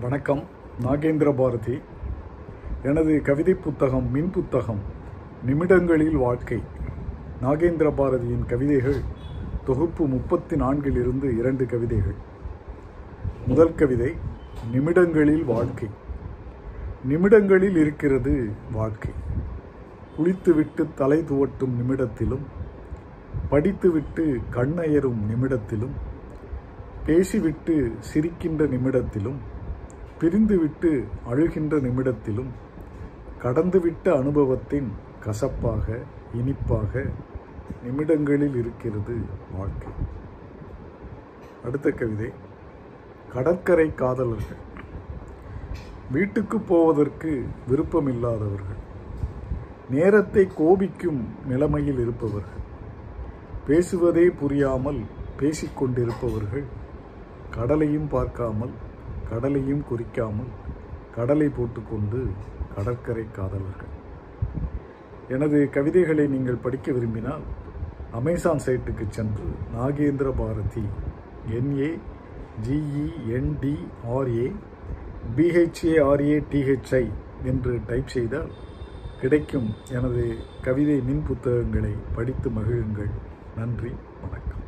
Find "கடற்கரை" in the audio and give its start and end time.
43.32-43.94, 62.74-63.26